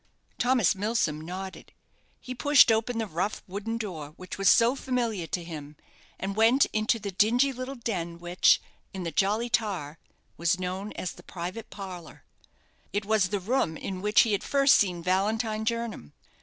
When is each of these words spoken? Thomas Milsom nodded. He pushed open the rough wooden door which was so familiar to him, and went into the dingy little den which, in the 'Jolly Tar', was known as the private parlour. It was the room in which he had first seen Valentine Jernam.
Thomas 0.39 0.73
Milsom 0.73 1.21
nodded. 1.21 1.73
He 2.19 2.33
pushed 2.33 2.71
open 2.71 2.97
the 2.97 3.05
rough 3.05 3.43
wooden 3.47 3.77
door 3.77 4.13
which 4.17 4.35
was 4.39 4.49
so 4.49 4.75
familiar 4.75 5.27
to 5.27 5.43
him, 5.43 5.75
and 6.19 6.35
went 6.35 6.65
into 6.73 6.97
the 6.97 7.11
dingy 7.11 7.53
little 7.53 7.75
den 7.75 8.17
which, 8.17 8.59
in 8.95 9.03
the 9.03 9.11
'Jolly 9.11 9.47
Tar', 9.47 9.99
was 10.37 10.59
known 10.59 10.91
as 10.93 11.11
the 11.11 11.21
private 11.21 11.69
parlour. 11.69 12.23
It 12.91 13.05
was 13.05 13.29
the 13.29 13.39
room 13.39 13.77
in 13.77 14.01
which 14.01 14.21
he 14.21 14.31
had 14.31 14.43
first 14.43 14.73
seen 14.79 15.03
Valentine 15.03 15.65
Jernam. 15.65 16.13